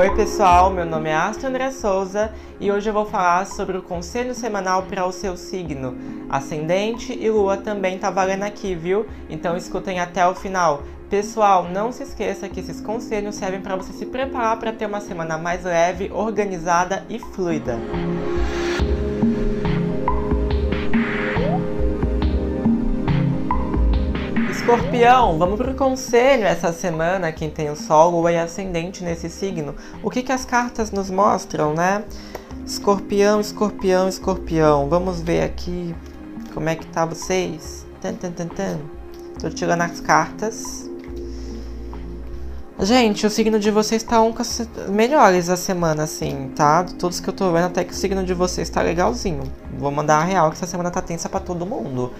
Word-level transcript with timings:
Oi 0.00 0.16
pessoal, 0.16 0.70
meu 0.70 0.86
nome 0.86 1.10
é 1.10 1.14
Astro 1.14 1.46
André 1.46 1.70
Souza 1.70 2.32
e 2.58 2.72
hoje 2.72 2.88
eu 2.88 2.94
vou 2.94 3.04
falar 3.04 3.44
sobre 3.44 3.76
o 3.76 3.82
conselho 3.82 4.34
semanal 4.34 4.84
para 4.84 5.04
o 5.04 5.12
seu 5.12 5.36
signo. 5.36 5.94
Ascendente 6.26 7.12
e 7.12 7.28
lua 7.28 7.58
também 7.58 7.98
tá 7.98 8.10
valendo 8.10 8.44
aqui, 8.44 8.74
viu? 8.74 9.04
Então 9.28 9.58
escutem 9.58 10.00
até 10.00 10.26
o 10.26 10.34
final. 10.34 10.84
Pessoal, 11.10 11.64
não 11.64 11.92
se 11.92 12.04
esqueça 12.04 12.48
que 12.48 12.60
esses 12.60 12.80
conselhos 12.80 13.34
servem 13.34 13.60
para 13.60 13.76
você 13.76 13.92
se 13.92 14.06
preparar 14.06 14.58
para 14.58 14.72
ter 14.72 14.86
uma 14.86 15.02
semana 15.02 15.36
mais 15.36 15.64
leve, 15.64 16.10
organizada 16.10 17.04
e 17.06 17.18
fluida. 17.18 17.78
Escorpião, 24.60 25.38
vamos 25.38 25.56
pro 25.56 25.74
conselho 25.74 26.44
essa 26.44 26.70
semana, 26.70 27.32
quem 27.32 27.48
tem 27.48 27.70
o 27.70 27.74
Sol, 27.76 28.10
Lua 28.10 28.30
e 28.30 28.38
Ascendente 28.38 29.02
nesse 29.02 29.30
signo. 29.30 29.74
O 30.02 30.10
que, 30.10 30.22
que 30.22 30.30
as 30.30 30.44
cartas 30.44 30.90
nos 30.90 31.08
mostram, 31.08 31.72
né? 31.72 32.04
Escorpião, 32.66 33.40
escorpião, 33.40 34.06
escorpião. 34.06 34.86
Vamos 34.86 35.22
ver 35.22 35.44
aqui 35.44 35.94
como 36.52 36.68
é 36.68 36.76
que 36.76 36.86
tá 36.86 37.06
vocês. 37.06 37.86
Tan, 38.02 38.12
tan, 38.12 38.32
tan, 38.32 38.48
tan. 38.48 38.78
Tô 39.40 39.48
tirando 39.48 39.80
as 39.80 39.98
cartas. 39.98 40.88
Gente, 42.80 43.26
o 43.26 43.30
signo 43.30 43.58
de 43.58 43.70
vocês 43.70 44.02
tá 44.02 44.20
um 44.20 44.30
dos 44.30 44.68
melhores 44.90 45.48
a 45.48 45.56
semana, 45.56 46.02
assim, 46.02 46.52
tá? 46.54 46.84
Todos 46.98 47.18
que 47.18 47.30
eu 47.30 47.34
tô 47.34 47.50
vendo, 47.50 47.66
até 47.66 47.82
que 47.82 47.94
o 47.94 47.96
signo 47.96 48.22
de 48.24 48.34
vocês 48.34 48.68
tá 48.68 48.82
legalzinho. 48.82 49.42
Vou 49.78 49.90
mandar 49.90 50.18
a 50.18 50.24
real 50.24 50.50
que 50.50 50.56
essa 50.56 50.66
semana 50.66 50.90
tá 50.90 51.00
tensa 51.00 51.30
para 51.30 51.40
todo 51.40 51.64
mundo. 51.64 52.12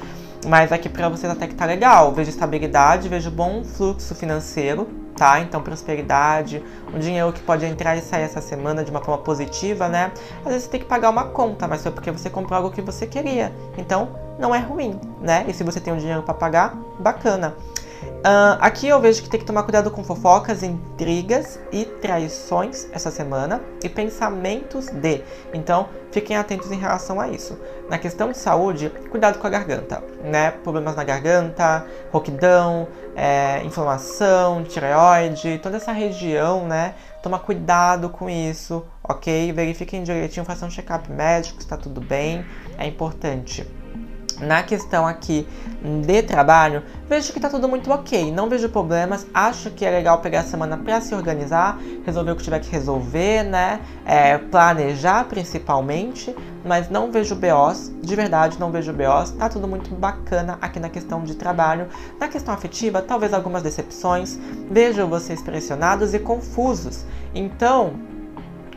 Mas 0.47 0.73
aqui 0.73 0.89
para 0.89 1.09
vocês 1.09 1.31
até 1.31 1.47
que 1.47 1.55
tá 1.55 1.65
legal. 1.67 2.13
Vejo 2.13 2.31
estabilidade, 2.31 3.09
vejo 3.09 3.31
bom 3.31 3.63
fluxo 3.63 4.15
financeiro, 4.15 4.89
tá? 5.17 5.39
Então, 5.41 5.63
prosperidade, 5.63 6.65
um 6.95 6.99
dinheiro 6.99 7.33
que 7.33 7.41
pode 7.41 7.67
entrar 7.67 7.97
e 7.97 8.01
sair 8.01 8.23
essa 8.23 8.41
semana 8.41 8.83
de 8.83 8.91
uma 8.91 9.01
forma 9.01 9.23
positiva, 9.23 9.89
né? 9.89 10.13
Às 10.45 10.53
vezes 10.53 10.63
você 10.65 10.71
tem 10.71 10.81
que 10.81 10.87
pagar 10.87 11.11
uma 11.11 11.25
conta, 11.25 11.69
mas 11.69 11.83
foi 11.83 11.93
porque 11.93 12.11
você 12.11 12.31
comprou 12.31 12.57
algo 12.57 12.71
que 12.71 12.81
você 12.81 13.07
queria. 13.07 13.53
Então, 13.77 14.09
não 14.39 14.55
é 14.55 14.59
ruim, 14.59 14.99
né? 15.21 15.45
E 15.47 15.53
se 15.53 15.63
você 15.63 15.79
tem 15.79 15.93
um 15.93 15.99
dinheiro 15.99 16.23
para 16.23 16.33
pagar, 16.33 16.75
bacana. 16.99 17.55
Uh, 18.03 18.57
aqui 18.61 18.87
eu 18.87 19.01
vejo 19.01 19.23
que 19.23 19.31
tem 19.31 19.41
que 19.41 19.47
tomar 19.47 19.63
cuidado 19.63 19.91
com 19.91 20.05
fofocas, 20.05 20.63
intrigas 20.63 21.59
e 21.73 21.85
traições 21.85 22.87
essa 22.93 23.11
semana 23.11 23.63
e 23.83 23.89
pensamentos 23.89 24.89
de. 24.89 25.23
Então, 25.55 25.89
fiquem 26.13 26.37
atentos 26.37 26.71
em 26.71 26.79
relação 26.79 27.19
a 27.19 27.29
isso. 27.29 27.59
Na 27.89 27.99
questão 27.99 28.31
de 28.31 28.37
saúde, 28.37 28.91
cuidado 29.11 29.39
com 29.39 29.47
a 29.47 29.51
garganta, 29.51 30.03
né? 30.23 30.51
Problemas 30.51 30.97
na 30.97 31.05
garganta, 31.05 31.87
roquidão, 32.13 32.89
é, 33.17 33.63
inflamação, 33.65 34.65
tireoide, 34.65 35.59
toda 35.63 35.79
essa 35.79 35.93
região, 35.93 36.67
né? 36.67 36.95
Toma 37.23 37.39
cuidado 37.39 38.11
com 38.11 38.29
isso, 38.29 38.85
ok? 39.03 39.51
Verifiquem 39.53 40.03
direitinho, 40.03 40.45
façam 40.45 40.69
um 40.69 40.71
check-up 40.71 41.11
médico, 41.11 41.59
está 41.59 41.77
tudo 41.77 42.03
bem, 42.03 42.45
é 42.77 42.87
importante 42.87 43.67
na 44.41 44.63
questão 44.63 45.07
aqui 45.07 45.47
de 46.05 46.23
trabalho, 46.23 46.83
vejo 47.09 47.33
que 47.33 47.41
tá 47.41 47.49
tudo 47.49 47.69
muito 47.69 47.91
ok, 47.91 48.31
não 48.31 48.49
vejo 48.49 48.69
problemas, 48.69 49.27
acho 49.33 49.71
que 49.71 49.85
é 49.85 49.91
legal 49.91 50.19
pegar 50.19 50.41
a 50.41 50.43
semana 50.45 50.77
para 50.77 51.01
se 51.01 51.15
organizar, 51.15 51.79
resolver 52.05 52.33
o 52.33 52.37
que 52.37 52.43
tiver 52.43 52.61
que 52.61 52.71
resolver, 52.71 53.45
né? 53.45 53.81
É, 54.05 54.37
planejar 54.37 55.25
principalmente, 55.25 56.35
mas 56.65 56.91
não 56.91 57.11
vejo 57.11 57.35
BOs, 57.35 57.91
de 58.03 58.15
verdade 58.15 58.59
não 58.61 58.71
vejo 58.71 58.93
BOs, 58.93 59.31
tá 59.31 59.49
tudo 59.49 59.67
muito 59.67 59.95
bacana 59.95 60.59
aqui 60.61 60.79
na 60.79 60.89
questão 60.89 61.25
de 61.25 61.35
trabalho. 61.35 61.89
Na 62.19 62.29
questão 62.29 62.53
afetiva, 62.53 63.01
talvez 63.01 63.33
algumas 63.33 63.63
decepções, 63.63 64.39
vejo 64.71 65.07
vocês 65.07 65.41
pressionados 65.43 66.13
e 66.13 66.19
confusos. 66.19 67.05
Então, 67.35 67.95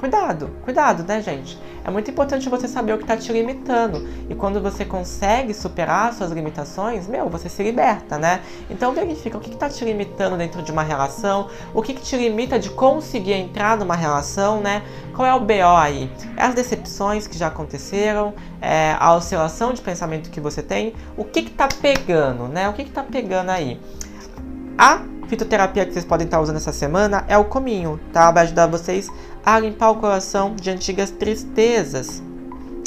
cuidado, 0.03 0.52
cuidado, 0.66 1.03
né, 1.03 1.22
gente? 1.22 1.58
É 1.81 1.90
muito 1.90 2.12
importante 2.12 2.50
você 2.50 2.68
saber 2.68 2.91
o 2.91 2.97
que 2.97 3.06
está 3.06 3.16
te 3.16 3.31
limitando. 3.31 4.06
E 4.30 4.36
quando 4.36 4.62
você 4.62 4.84
consegue 4.84 5.53
superar 5.53 6.12
suas 6.12 6.30
limitações, 6.30 7.08
meu, 7.08 7.30
você 7.30 7.47
se 7.47 7.64
liberta, 7.64 8.18
né? 8.18 8.42
Então 8.69 8.92
verifica 8.92 9.38
o 9.38 9.40
que 9.40 9.50
está 9.50 9.69
te 9.69 9.86
limitando 9.86 10.36
dentro 10.36 10.62
de 10.62 10.74
uma 10.74 10.84
relação, 10.84 11.47
o 11.74 11.81
que, 11.81 11.94
que 11.94 12.02
te 12.02 12.18
limita 12.18 12.59
de 12.59 12.69
conseguir 12.69 13.31
entrar 13.31 13.78
numa 13.78 13.96
relação, 13.96 14.59
né? 14.59 14.84
Qual 15.16 15.25
é 15.25 15.34
o 15.34 15.40
BO 15.40 15.78
aí? 15.78 16.12
É 16.36 16.44
as 16.44 16.53
decepções 16.53 17.25
que 17.25 17.38
já 17.38 17.47
aconteceram, 17.47 18.34
é 18.62 18.97
a 19.00 19.16
oscilação 19.16 19.72
de 19.72 19.81
pensamento 19.81 20.30
que 20.30 20.42
você 20.42 20.62
tem, 20.62 20.94
o 21.16 21.24
que 21.24 21.40
está 21.40 21.69
pegando, 21.81 22.50
né? 22.50 22.68
O 22.68 22.74
que 22.74 22.81
está 22.81 23.03
pegando 23.03 23.52
aí? 23.52 23.80
A 24.78 25.12
fitoterapia 25.34 25.84
que 25.86 25.94
vocês 25.94 26.06
podem 26.06 26.26
estar 26.26 26.40
usando 26.40 26.58
essa 26.58 26.72
semana 26.72 27.26
é 27.28 27.36
o 27.36 27.46
cominho, 27.46 28.00
tá? 28.12 28.30
Vai 28.30 28.44
ajudar 28.44 28.68
vocês 28.68 29.10
a 29.44 29.60
limpar 29.60 29.90
o 29.90 29.96
coração 29.96 30.56
de 30.56 30.70
antigas 30.70 31.10
tristezas. 31.10 32.22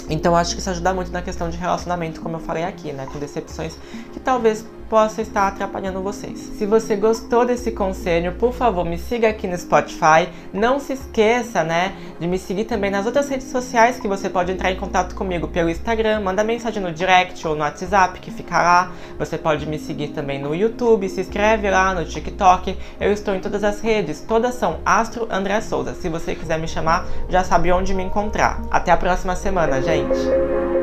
Então 0.09 0.37
acho 0.37 0.55
que 0.55 0.61
isso 0.61 0.71
ajuda 0.71 0.95
muito 0.95 1.11
na 1.11 1.21
questão 1.23 1.51
de 1.51 1.57
relacionamento, 1.57 2.21
como 2.21 2.37
eu 2.37 2.41
falei 2.41 2.63
aqui, 2.63 2.93
né? 2.93 3.07
Com 3.13 3.19
decepções 3.19 3.77
que 4.13 4.21
talvez 4.21 4.65
possa 4.89 5.23
estar 5.23 5.49
atrapalhando 5.49 6.03
vocês. 6.03 6.39
Se 6.39 6.67
você 6.67 6.97
gostou 6.97 7.45
desse 7.45 7.73
conselho, 7.73 8.33
por 8.33 8.53
favor, 8.53 8.85
me 8.85 8.99
siga 8.99 9.29
aqui 9.29 9.47
no 9.47 9.57
Spotify. 9.57 10.29
Não 10.53 10.79
se 10.79 10.93
esqueça, 10.93 11.65
né, 11.65 11.95
de 12.19 12.27
me 12.27 12.39
seguir 12.39 12.65
também 12.65 12.91
nas 12.91 13.07
outras 13.07 13.29
redes 13.29 13.49
sociais 13.49 13.99
que 13.99 14.09
você 14.09 14.29
pode 14.29 14.53
entrar 14.53 14.71
em 14.71 14.77
contato 14.77 15.15
comigo 15.15 15.49
pelo 15.49 15.71
Instagram, 15.71 16.21
manda 16.21 16.45
mensagem 16.45 16.83
no 16.83 16.93
direct 16.93 17.47
ou 17.47 17.55
no 17.55 17.61
WhatsApp 17.61 18.21
que 18.21 18.31
fica 18.31 18.57
lá. 18.57 18.93
Você 19.19 19.37
pode 19.37 19.67
me 19.67 19.79
seguir 19.79 20.09
também 20.09 20.41
no 20.41 20.55
YouTube, 20.55 21.09
se 21.09 21.21
inscreve 21.21 21.71
lá 21.71 21.95
no 21.95 22.05
TikTok. 22.05 22.77
Eu 23.01 23.13
estou 23.13 23.35
em 23.35 23.41
todas 23.41 23.65
as 23.65 23.81
redes, 23.81 24.21
todas 24.21 24.55
são 24.55 24.79
Astro 24.85 25.27
André 25.31 25.61
Souza. 25.61 25.95
Se 25.95 26.09
você 26.09 26.35
quiser 26.35 26.59
me 26.59 26.69
chamar, 26.69 27.07
já 27.29 27.43
sabe 27.45 27.73
onde 27.73 27.95
me 27.95 28.03
encontrar. 28.03 28.63
Até 28.71 28.91
a 28.91 28.97
próxima 28.97 29.37
semana, 29.37 29.81
gente. 29.83 30.76